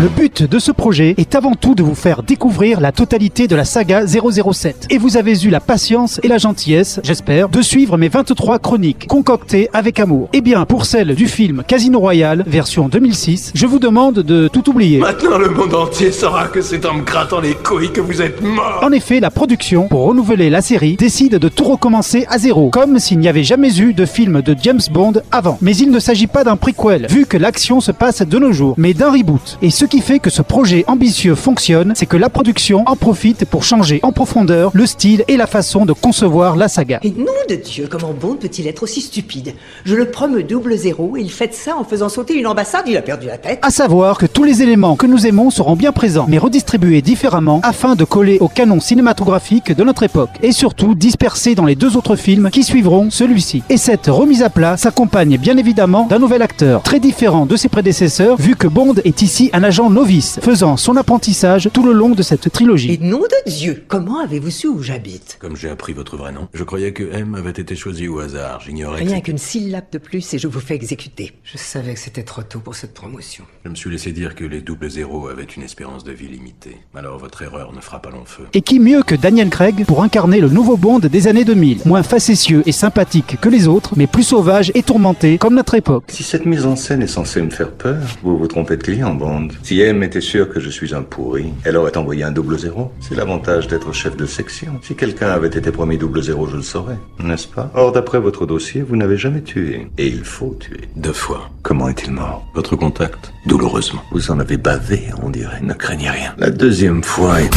Le 0.00 0.08
but 0.08 0.42
de 0.42 0.58
ce 0.58 0.72
projet 0.72 1.14
est 1.18 1.36
avant 1.36 1.54
tout 1.54 1.76
de 1.76 1.82
vous 1.84 1.94
faire 1.94 2.24
découvrir 2.24 2.80
la 2.80 2.90
totalité 2.90 3.46
de 3.46 3.54
la 3.54 3.64
saga 3.64 4.04
007. 4.08 4.88
Et 4.90 4.98
vous 4.98 5.16
avez 5.16 5.40
eu 5.44 5.50
la 5.50 5.60
patience 5.60 6.18
et 6.24 6.28
la 6.28 6.36
gentillesse, 6.36 6.98
j'espère, 7.04 7.48
de 7.48 7.62
suivre 7.62 7.96
mes 7.96 8.08
23 8.08 8.58
chroniques 8.58 9.06
concoctées 9.06 9.70
avec 9.72 10.00
amour. 10.00 10.30
Eh 10.32 10.40
bien, 10.40 10.64
pour 10.64 10.84
celle 10.84 11.14
du 11.14 11.28
film 11.28 11.62
Casino 11.64 12.00
Royale, 12.00 12.42
version 12.44 12.88
2006, 12.88 13.52
je 13.54 13.66
vous 13.66 13.78
demande 13.78 14.14
de 14.14 14.48
tout 14.48 14.68
oublier. 14.68 14.98
Maintenant, 14.98 15.38
le 15.38 15.48
monde 15.48 15.74
entier 15.74 16.10
saura 16.10 16.48
que 16.48 16.60
c'est 16.60 16.84
en 16.86 16.94
me 16.94 17.02
grattant 17.02 17.38
les 17.38 17.54
couilles 17.54 17.92
que 17.92 18.00
vous 18.00 18.20
êtes 18.20 18.42
mort. 18.42 18.80
En 18.82 18.90
effet, 18.90 19.20
la 19.20 19.30
production, 19.30 19.86
pour 19.86 20.06
renouveler 20.06 20.50
la 20.50 20.60
série, 20.60 20.96
décide 20.96 21.36
de 21.38 21.48
tout 21.48 21.64
recommencer 21.64 22.26
à 22.28 22.38
zéro, 22.38 22.70
comme 22.70 22.98
s'il 22.98 23.20
n'y 23.20 23.28
avait 23.28 23.44
jamais 23.44 23.78
eu 23.78 23.94
de 23.94 24.06
film 24.06 24.42
de 24.42 24.56
James 24.60 24.80
Bond 24.90 25.22
avant. 25.30 25.56
Mais 25.62 25.76
il 25.76 25.92
ne 25.92 26.00
s'agit 26.00 26.26
pas 26.26 26.42
d'un 26.42 26.56
prequel, 26.56 27.06
vu 27.08 27.26
que 27.26 27.36
l'action 27.36 27.80
se 27.80 27.92
passe 27.92 28.22
de 28.22 28.38
nos 28.40 28.52
jours, 28.52 28.74
mais 28.76 28.92
d'un 28.92 29.12
reboot. 29.12 29.56
Et 29.62 29.70
ce 29.70 29.84
qui 29.84 29.93
fait 30.00 30.18
que 30.18 30.30
ce 30.30 30.42
projet 30.42 30.84
ambitieux 30.86 31.34
fonctionne, 31.34 31.92
c'est 31.94 32.06
que 32.06 32.16
la 32.16 32.28
production 32.28 32.82
en 32.86 32.96
profite 32.96 33.44
pour 33.44 33.64
changer 33.64 34.00
en 34.02 34.12
profondeur 34.12 34.70
le 34.74 34.86
style 34.86 35.24
et 35.28 35.36
la 35.36 35.46
façon 35.46 35.84
de 35.84 35.92
concevoir 35.92 36.56
la 36.56 36.68
saga. 36.68 37.00
Et 37.02 37.10
nom 37.10 37.26
de 37.48 37.54
Dieu, 37.54 37.88
comment 37.90 38.12
Bond 38.12 38.36
peut-il 38.36 38.66
être 38.66 38.82
aussi 38.82 39.00
stupide? 39.00 39.54
Je 39.84 39.94
le 39.94 40.10
promeus 40.10 40.42
double 40.42 40.76
zéro 40.76 41.16
et 41.16 41.20
il 41.20 41.30
fait 41.30 41.54
ça 41.54 41.76
en 41.76 41.84
faisant 41.84 42.08
sauter 42.08 42.34
une 42.34 42.46
ambassade, 42.46 42.84
il 42.86 42.96
a 42.96 43.02
perdu 43.02 43.26
la 43.26 43.38
tête. 43.38 43.58
À 43.62 43.70
savoir 43.70 44.18
que 44.18 44.26
tous 44.26 44.44
les 44.44 44.62
éléments 44.62 44.96
que 44.96 45.06
nous 45.06 45.26
aimons 45.26 45.50
seront 45.50 45.76
bien 45.76 45.92
présents, 45.92 46.26
mais 46.28 46.38
redistribués 46.38 47.02
différemment 47.02 47.60
afin 47.62 47.94
de 47.94 48.04
coller 48.04 48.38
au 48.40 48.48
canon 48.48 48.80
cinématographique 48.80 49.76
de 49.76 49.84
notre 49.84 50.02
époque, 50.02 50.30
et 50.42 50.52
surtout 50.52 50.94
dispersés 50.94 51.54
dans 51.54 51.64
les 51.64 51.74
deux 51.74 51.96
autres 51.96 52.16
films 52.16 52.50
qui 52.50 52.62
suivront 52.62 53.10
celui-ci. 53.10 53.62
Et 53.68 53.76
cette 53.76 54.06
remise 54.06 54.42
à 54.42 54.50
plat 54.50 54.76
s'accompagne 54.76 55.36
bien 55.36 55.56
évidemment 55.56 56.06
d'un 56.06 56.18
nouvel 56.18 56.42
acteur, 56.42 56.82
très 56.82 57.00
différent 57.00 57.46
de 57.46 57.56
ses 57.56 57.68
prédécesseurs, 57.68 58.36
vu 58.36 58.56
que 58.56 58.66
Bond 58.66 58.94
est 59.04 59.22
ici 59.22 59.50
un 59.52 59.62
agent 59.62 59.73
novice, 59.82 60.38
faisant 60.40 60.76
son 60.76 60.96
apprentissage 60.96 61.68
tout 61.72 61.84
le 61.84 61.92
long 61.92 62.10
de 62.10 62.22
cette 62.22 62.46
Et 62.46 62.50
trilogie. 62.50 62.98
nom 63.00 63.20
de 63.20 63.50
Dieu, 63.50 63.84
comment 63.88 64.20
avez-vous 64.20 64.50
su 64.50 64.68
où 64.68 64.82
j'habite? 64.82 65.36
Comme 65.40 65.56
j'ai 65.56 65.68
appris 65.68 65.92
votre 65.92 66.16
vrai 66.16 66.32
nom, 66.32 66.48
je 66.54 66.64
croyais 66.64 66.92
que 66.92 67.02
M 67.12 67.34
avait 67.34 67.50
été 67.50 67.74
choisi 67.76 68.08
au 68.08 68.20
hasard. 68.20 68.60
J'ignorais 68.60 69.02
Rien 69.02 69.20
qu'une 69.20 69.38
syllabe 69.38 69.84
de 69.92 69.98
plus 69.98 70.32
et 70.34 70.38
je 70.38 70.46
vous 70.48 70.60
fais 70.60 70.74
exécuter. 70.74 71.32
Je 71.42 71.58
savais 71.58 71.94
que 71.94 72.00
c'était 72.00 72.22
trop 72.22 72.42
tôt 72.42 72.60
pour 72.60 72.74
cette 72.74 72.94
promotion. 72.94 73.44
Je 73.64 73.70
me 73.70 73.74
suis 73.74 73.90
laissé 73.90 74.12
dire 74.12 74.34
que 74.34 74.44
les 74.44 74.60
doubles 74.60 74.90
zéros 74.90 75.28
avaient 75.28 75.42
une 75.42 75.62
espérance 75.62 76.04
de 76.04 76.12
vie 76.12 76.28
limitée. 76.28 76.76
Alors 76.94 77.18
votre 77.18 77.42
erreur 77.42 77.72
ne 77.74 77.80
fera 77.80 78.00
pas 78.00 78.10
long 78.10 78.24
feu. 78.24 78.44
Et 78.52 78.62
qui 78.62 78.78
mieux 78.78 79.02
que 79.02 79.14
Daniel 79.14 79.50
Craig 79.50 79.84
pour 79.86 80.02
incarner 80.02 80.40
le 80.40 80.48
nouveau 80.48 80.76
Bond 80.76 81.00
des 81.00 81.26
années 81.28 81.44
2000, 81.44 81.80
moins 81.84 82.02
facétieux 82.02 82.62
et 82.66 82.72
sympathique 82.72 83.36
que 83.40 83.48
les 83.48 83.66
autres, 83.66 83.94
mais 83.96 84.06
plus 84.06 84.22
sauvage 84.22 84.70
et 84.74 84.82
tourmenté 84.82 85.38
comme 85.38 85.54
notre 85.54 85.74
époque. 85.74 86.04
Si 86.08 86.22
cette 86.22 86.46
mise 86.46 86.64
en 86.64 86.76
scène 86.76 87.02
est 87.02 87.06
censée 87.08 87.42
me 87.42 87.50
faire 87.50 87.72
peur, 87.72 88.00
vous 88.22 88.38
vous 88.38 88.46
trompez 88.46 88.76
de 88.76 88.82
client, 88.82 89.14
Bond. 89.14 89.48
Si 89.64 89.80
M 89.80 90.02
était 90.02 90.20
sûre 90.20 90.50
que 90.50 90.60
je 90.60 90.68
suis 90.68 90.94
un 90.94 91.00
pourri, 91.00 91.46
elle 91.64 91.78
aurait 91.78 91.96
envoyé 91.96 92.22
un 92.22 92.30
double 92.30 92.58
zéro. 92.58 92.92
C'est 93.00 93.14
l'avantage 93.14 93.66
d'être 93.66 93.94
chef 93.94 94.14
de 94.14 94.26
section. 94.26 94.78
Si 94.82 94.94
quelqu'un 94.94 95.28
avait 95.28 95.48
été 95.48 95.70
promis 95.70 95.96
double 95.96 96.22
zéro, 96.22 96.46
je 96.46 96.56
le 96.56 96.62
saurais, 96.62 96.98
n'est-ce 97.18 97.48
pas? 97.48 97.70
Or, 97.74 97.90
d'après 97.90 98.20
votre 98.20 98.44
dossier, 98.44 98.82
vous 98.82 98.94
n'avez 98.94 99.16
jamais 99.16 99.40
tué. 99.40 99.88
Et 99.96 100.06
il 100.06 100.22
faut 100.22 100.54
tuer. 100.60 100.82
Deux 100.96 101.14
fois. 101.14 101.48
Comment 101.62 101.88
est-il 101.88 102.10
mort? 102.12 102.46
Votre 102.54 102.76
contact, 102.76 103.32
douloureusement. 103.46 104.02
Vous 104.12 104.30
en 104.30 104.38
avez 104.38 104.58
bavé, 104.58 105.04
on 105.22 105.30
dirait. 105.30 105.62
Ne 105.62 105.72
craignez 105.72 106.10
rien. 106.10 106.34
La 106.36 106.50
deuxième 106.50 107.02
fois 107.02 107.40
est... 107.40 107.50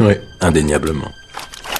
Oui, 0.00 0.14
indéniablement. 0.40 1.10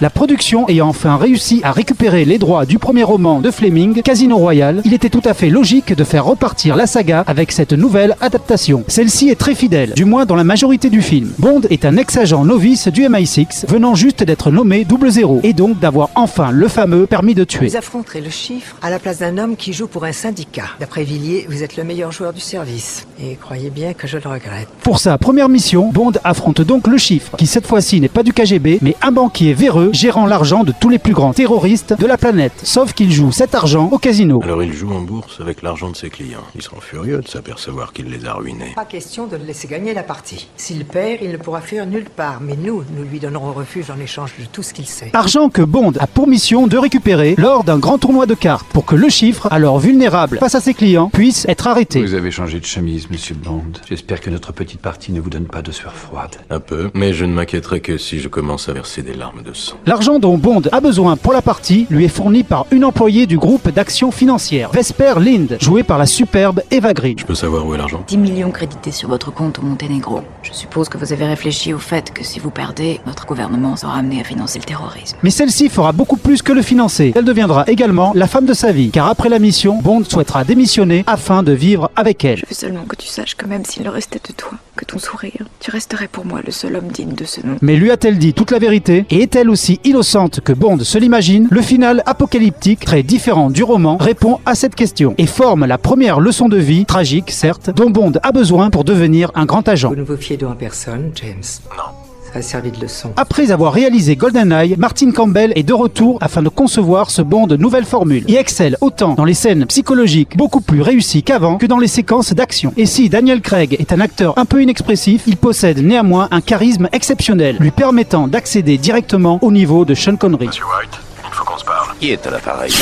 La 0.03 0.09
production 0.09 0.67
ayant 0.67 0.89
enfin 0.89 1.19
réussi 1.19 1.61
à 1.63 1.73
récupérer 1.73 2.25
les 2.25 2.39
droits 2.39 2.65
du 2.65 2.79
premier 2.79 3.03
roman 3.03 3.41
de 3.41 3.51
Fleming, 3.51 4.01
Casino 4.01 4.39
Royale, 4.39 4.81
il 4.87 4.95
était 4.95 5.11
tout 5.11 5.21
à 5.27 5.35
fait 5.35 5.51
logique 5.51 5.93
de 5.93 6.05
faire 6.05 6.25
repartir 6.25 6.75
la 6.75 6.87
saga 6.87 7.23
avec 7.27 7.53
cette 7.53 7.75
nouvelle 7.75 8.17
adaptation. 8.23 8.83
Celle-ci 8.89 9.29
est 9.29 9.35
très 9.39 9.55
fidèle, 9.55 9.93
du 9.93 10.07
moins 10.07 10.25
dans 10.25 10.37
la 10.37 10.45
majorité 10.45 10.89
du 10.89 11.03
film. 11.03 11.31
Bond 11.39 11.61
est 11.69 11.85
un 11.85 11.99
ex-agent 11.99 12.47
novice 12.47 12.89
du 12.89 13.03
MI6, 13.03 13.67
venant 13.69 13.95
juste 13.95 14.25
d'être 14.25 14.51
nommé 14.51 14.87
double 14.87 15.11
zéro, 15.11 15.41
et 15.43 15.53
donc 15.53 15.79
d'avoir 15.81 16.09
enfin 16.15 16.51
le 16.51 16.69
fameux 16.69 17.07
permis 17.07 17.35
de 17.35 17.45
tuer. 17.45 17.69
Vous 17.69 17.77
affronterez 17.77 18.23
le 18.23 18.31
chiffre 18.31 18.77
à 18.81 18.89
la 18.89 18.99
place 18.99 19.19
d'un 19.19 19.37
homme 19.37 19.55
qui 19.55 19.75
joue 19.75 19.87
pour 19.87 20.05
un 20.05 20.13
syndicat. 20.13 20.71
D'après 20.81 21.05
Villiers, 21.05 21.45
vous 21.47 21.63
êtes 21.63 21.77
le 21.77 21.85
meilleur 21.85 22.11
joueur 22.11 22.33
du 22.33 22.41
service. 22.41 23.07
Et 23.23 23.35
croyez 23.35 23.69
bien 23.69 23.93
que 23.93 24.07
je 24.07 24.17
le 24.17 24.31
regrette. 24.31 24.69
Pour 24.83 24.99
sa 24.99 25.19
première 25.19 25.51
mission, 25.51 25.91
Bond 25.93 26.13
affronte 26.25 26.63
donc 26.63 26.87
le 26.87 26.97
chiffre, 26.97 27.37
qui 27.37 27.47
cette 27.47 27.67
fois-ci 27.67 28.01
n'est 28.01 28.09
pas 28.09 28.23
du 28.23 28.33
KGB, 28.33 28.79
mais 28.81 28.97
un 29.03 29.13
banquier 29.13 29.53
véreux 29.53 29.90
gérant 29.93 30.27
l'argent 30.27 30.65
de 30.65 30.73
tous 30.79 30.89
les 30.89 30.99
plus 30.99 31.13
grands 31.13 31.33
terroristes 31.33 31.95
de 31.99 32.07
la 32.07 32.17
planète. 32.17 32.53
Sauf 32.63 32.93
qu'il 32.93 33.13
joue 33.13 33.33
cet 33.33 33.55
argent 33.55 33.89
au 33.91 33.99
casino. 33.99 34.41
Alors 34.43 34.63
il 34.63 34.73
joue 34.73 34.93
en 34.93 35.01
bourse 35.01 35.41
avec 35.41 35.63
l'argent 35.63 35.91
de 35.91 35.97
ses 35.97 36.11
clients. 36.11 36.45
Ils 36.55 36.63
seront 36.63 36.81
furieux 36.81 37.21
de 37.21 37.29
s'apercevoir 37.29 37.93
qu'il 37.93 38.07
les 38.07 38.27
a 38.27 38.35
ruinés. 38.35 38.73
Pas 38.75 38.85
question 38.85 39.27
de 39.27 39.37
le 39.37 39.45
laisser 39.45 39.69
gagner 39.69 39.95
la 39.95 40.03
partie. 40.03 40.49
S'il 40.57 40.85
perd, 40.85 41.19
il 41.23 41.33
ne 41.33 41.37
pourra 41.37 41.61
fuir 41.61 41.87
nulle 41.87 42.09
part. 42.09 42.41
Mais 42.41 42.57
nous, 42.57 42.85
nous 42.97 43.05
lui 43.05 43.21
donnerons 43.21 43.53
refuge 43.53 43.91
en 43.91 44.01
échange 44.01 44.33
de 44.39 44.45
tout 44.45 44.63
ce 44.63 44.73
qu'il 44.73 44.87
sait. 44.87 45.11
Argent 45.13 45.49
que 45.49 45.63
Bond 45.63 45.93
a 45.99 46.07
pour 46.07 46.27
mission 46.27 46.67
de 46.67 46.77
récupérer 46.77 47.35
lors 47.37 47.65
d'un 47.65 47.79
grand 47.79 47.99
tournoi 47.99 48.27
de 48.27 48.35
cartes 48.35 48.67
pour 48.73 48.85
que 48.85 48.95
le 48.95 49.09
chiffre, 49.09 49.49
alors 49.51 49.79
vulnérable 49.79 50.39
face 50.39 50.55
à 50.55 50.61
ses 50.61 50.75
clients, 50.75 51.11
puisse 51.13 51.47
être 51.49 51.67
arrêté. 51.67 52.01
Vous 52.01 52.15
avez 52.15 52.31
changé 52.31 52.61
de 52.61 52.65
chemise, 52.65 53.11
monsieur 53.11 53.35
Bond. 53.35 53.73
J'espère 53.89 54.21
que 54.21 54.31
notre 54.31 54.53
petite 54.53 54.81
partie 54.81 55.13
ne 55.13 55.21
vous 55.21 55.31
donne 55.31 55.47
pas 55.47 55.63
de 55.63 55.73
sueur 55.73 55.95
froide. 55.95 56.37
Un 56.51 56.61
peu, 56.61 56.91
mais 56.95 57.13
je 57.13 57.25
ne 57.25 57.33
m'inquiéterai 57.33 57.81
que 57.81 57.99
si 57.99 58.21
je 58.21 58.29
commence 58.29 58.69
à 58.69 58.73
verser 58.73 59.03
des 59.03 59.15
larmes 59.15 59.43
de 59.43 59.53
sang. 59.53 59.77
L'argent 59.87 60.19
dont 60.19 60.37
Bond 60.37 60.63
a 60.73 60.81
besoin 60.81 61.17
pour 61.17 61.33
la 61.33 61.41
partie 61.41 61.87
lui 61.89 62.05
est 62.05 62.09
fourni 62.09 62.43
par 62.43 62.67
une 62.71 62.85
employée 62.85 63.27
du 63.27 63.39
groupe 63.39 63.71
d'action 63.71 64.11
financière, 64.11 64.71
Vesper 64.73 65.15
Lind, 65.19 65.57
jouée 65.59 65.83
par 65.83 65.97
la 65.97 66.05
superbe 66.05 66.61
Eva 66.71 66.93
Green. 66.93 67.19
Je 67.19 67.25
peux 67.25 67.35
savoir 67.35 67.67
où 67.67 67.75
est 67.75 67.79
l'argent? 67.79 68.05
10 68.07 68.19
millions 68.19 68.51
crédités 68.51 68.91
sur 68.91 69.09
votre 69.09 69.33
compte 69.33 69.59
au 69.59 69.63
Monténégro. 69.63 70.21
Je 70.43 70.53
suppose 70.53 70.91
que 70.91 70.99
vous 70.99 71.15
avez 71.15 71.25
réfléchi 71.25 71.73
au 71.73 71.79
fait 71.79 72.13
que 72.13 72.23
si 72.23 72.39
vous 72.41 72.51
perdez, 72.51 73.01
notre 73.07 73.25
gouvernement 73.25 73.75
sera 73.75 73.97
amené 73.97 74.21
à 74.21 74.25
financer 74.25 74.59
le 74.59 74.65
terrorisme. 74.65 75.17
Mais 75.23 75.31
celle-ci 75.31 75.71
fera 75.71 75.93
beaucoup 75.93 76.19
plus 76.19 76.43
que 76.43 76.53
le 76.53 76.61
financer. 76.63 77.13
Elle 77.17 77.25
deviendra 77.25 77.65
également 77.67 78.13
la 78.15 78.27
femme 78.27 78.47
de 78.47 78.55
sa 78.55 78.73
vie, 78.73 78.91
car 78.91 79.09
après 79.09 79.31
la 79.31 79.39
mission, 79.39 79.81
Bond 79.81 80.05
souhaitera 80.05 80.45
démissionner 80.45 81.05
afin 81.07 81.43
de 81.43 81.53
vivre 81.53 81.91
avec 81.97 82.23
elle. 82.27 82.39
Je 82.39 82.47
veux 82.47 82.55
seulement 82.55 82.85
que 82.85 82.97
tu 82.97 83.07
saches 83.09 83.35
que 83.35 83.47
même 83.47 83.65
s'il 83.65 83.85
ne 83.85 83.91
restait 83.91 84.21
de 84.29 84.35
toi 84.35 84.53
que 84.77 84.85
ton 84.85 84.99
sourire, 84.99 85.47
tu 85.59 85.71
resterais 85.71 86.09
pour 86.09 86.25
moi 86.25 86.41
le 86.45 86.53
seul 86.53 86.77
homme 86.77 86.89
digne 86.89 87.15
de 87.15 87.25
ce 87.25 87.45
nom. 87.47 87.57
Mais 87.61 87.77
lui 87.77 87.91
a-t-elle 87.91 88.19
dit 88.19 88.35
toute 88.35 88.51
la 88.51 88.59
vérité? 88.59 89.05
Et 89.11 89.23
est-elle 89.23 89.51
aussi 89.51 89.70
innocente 89.85 90.41
que 90.41 90.53
Bond 90.53 90.81
se 90.81 90.99
l'imagine 90.99 91.47
Le 91.51 91.63
final 91.63 92.03
apocalyptique, 92.07 92.81
très 92.81 93.03
différent 93.03 93.51
du 93.51 93.63
roman, 93.63 93.97
répond 93.97 94.41
à 94.47 94.55
cette 94.55 94.75
question 94.75 95.15
et 95.19 95.27
forme 95.27 95.67
la 95.67 95.79
première 95.79 96.19
leçon 96.19 96.49
de 96.49 96.57
vie, 96.57 96.87
tragique 96.87 97.31
certes, 97.31 97.71
dont 97.71 97.91
Bond 97.91 98.13
a 98.23 98.33
besoin 98.33 98.71
pour 98.71 98.85
devenir 98.85 99.31
un 99.35 99.45
grand 99.45 99.69
agent. 99.69 99.91
Vous 99.91 99.97
ne 99.97 100.03
vous 100.03 100.17
fiez 100.17 100.37
donc 100.37 100.53
à 100.53 100.55
personne, 100.57 101.13
James? 101.15 101.43
Non. 101.77 102.10
Ça 102.33 102.39
a 102.39 102.43
servi 102.43 102.71
de 102.71 102.81
leçon. 102.81 103.11
Après 103.17 103.51
avoir 103.51 103.73
réalisé 103.73 104.15
GoldenEye, 104.15 104.77
Martin 104.79 105.11
Campbell 105.11 105.53
est 105.57 105.65
de 105.65 105.73
retour 105.73 106.19
afin 106.21 106.43
de 106.43 106.49
concevoir 106.49 107.11
ce 107.11 107.23
Bond 107.23 107.49
nouvelle 107.59 107.85
formule 107.85 108.25
et 108.29 108.37
excelle 108.37 108.77
autant 108.81 109.15
dans 109.15 109.25
les 109.25 109.35
scènes 109.35 109.67
psychologiques 109.67 110.37
beaucoup 110.37 110.61
plus 110.61 110.81
réussies 110.81 111.25
qu'avant 111.25 111.59
que 111.59 111.67
dans 111.67 111.79
les 111.79 111.89
séquences 111.89 112.33
d'action. 112.33 112.73
Et 112.77 112.87
si 112.87 113.09
Daniel 113.09 113.41
Craig 113.41 113.75
est 113.81 113.93
un 113.93 114.01
acteur 114.01 114.39
un 114.39 114.45
peu 114.45 114.63
inexpressif, 114.63 115.23
il 115.27 115.37
possède 115.37 115.79
néanmoins 115.79 116.29
un 116.31 116.41
charisme 116.41 116.89
exceptionnel, 116.93 117.57
lui 117.59 117.73
permettant 117.73 118.29
d'accéder 118.29 118.79
directement 118.79 119.41
au 119.43 119.51
niveau 119.51 119.85
de 119.85 119.95
Sean 119.95 120.15
Connery. 120.17 120.47
White, 120.47 121.01
il 121.27 121.35
faut 121.35 121.45
qu'on 121.45 121.59
se 121.59 121.65
parle. 121.65 121.89
Qui 121.99 122.11
est 122.13 122.27
à 122.27 122.31
l'appareil? 122.31 122.73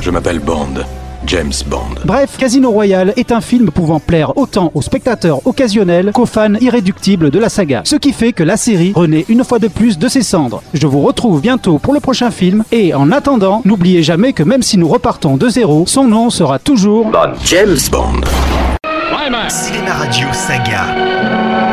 Je 0.00 0.10
m'appelle 0.10 0.40
Bond. 0.40 0.84
James 1.26 1.52
Bond. 1.66 2.00
Bref, 2.04 2.36
Casino 2.38 2.70
Royale 2.70 3.12
est 3.16 3.32
un 3.32 3.40
film 3.40 3.70
pouvant 3.70 4.00
plaire 4.00 4.36
autant 4.36 4.70
aux 4.74 4.82
spectateurs 4.82 5.46
occasionnels 5.46 6.12
qu'aux 6.12 6.26
fans 6.26 6.54
irréductibles 6.60 7.30
de 7.30 7.38
la 7.38 7.48
saga. 7.48 7.82
Ce 7.84 7.96
qui 7.96 8.12
fait 8.12 8.32
que 8.32 8.42
la 8.42 8.56
série 8.56 8.92
renaît 8.94 9.24
une 9.28 9.44
fois 9.44 9.58
de 9.58 9.68
plus 9.68 9.98
de 9.98 10.08
ses 10.08 10.22
cendres. 10.22 10.62
Je 10.74 10.86
vous 10.86 11.00
retrouve 11.02 11.40
bientôt 11.40 11.78
pour 11.78 11.94
le 11.94 12.00
prochain 12.00 12.30
film 12.30 12.64
et 12.72 12.94
en 12.94 13.10
attendant, 13.12 13.62
n'oubliez 13.64 14.02
jamais 14.02 14.32
que 14.32 14.42
même 14.42 14.62
si 14.62 14.78
nous 14.78 14.88
repartons 14.88 15.36
de 15.36 15.48
zéro, 15.48 15.84
son 15.86 16.04
nom 16.04 16.30
sera 16.30 16.58
toujours 16.58 17.10
James 17.44 17.76
Bond. 17.90 18.20
Cinéma 19.48 19.92
Radio 19.92 20.26
Saga. 20.32 21.65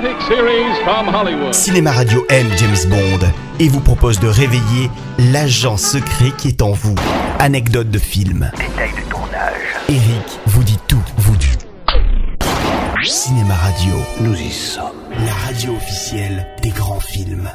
Dramatic 0.00 0.20
series 0.28 0.74
from 0.84 1.08
Hollywood. 1.14 1.52
Cinéma 1.54 1.92
Radio 1.92 2.24
aime 2.30 2.48
James 2.56 2.88
Bond 2.88 3.26
et 3.58 3.68
vous 3.68 3.80
propose 3.80 4.18
de 4.18 4.28
réveiller 4.28 4.90
l'agent 5.18 5.76
secret 5.76 6.32
qui 6.38 6.48
est 6.48 6.62
en 6.62 6.72
vous. 6.72 6.94
Anecdote 7.38 7.90
de 7.90 7.98
film. 7.98 8.50
Détail 8.56 8.90
de 8.92 9.10
tournage. 9.10 9.52
Eric 9.88 10.38
vous 10.46 10.62
dit 10.64 10.78
tout, 10.88 11.02
vous 11.18 11.36
dit. 11.36 11.58
Cinéma 13.04 13.54
Radio, 13.54 13.94
Nous 14.20 14.34
y 14.40 14.50
sommes. 14.50 14.84
la 15.26 15.32
radio 15.46 15.74
officielle 15.76 16.46
des 16.62 16.70
grands 16.70 17.00
films. 17.00 17.50